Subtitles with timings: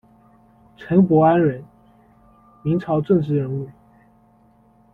[0.75, 1.63] 陈伯安人，
[2.63, 3.69] 明朝政治人物。